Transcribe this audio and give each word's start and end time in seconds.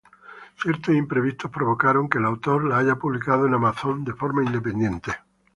Ciertos 0.59 0.95
imprevistos 0.95 1.51
provocaron 1.51 2.09
que 2.09 2.17
el 2.17 2.25
autor 2.25 2.63
la 2.63 2.79
haya 2.79 2.95
publicado 2.95 3.45
en 3.45 3.53
Amazon 3.53 4.03
de 4.03 4.15
forma 4.15 4.43
independiente. 4.43 5.11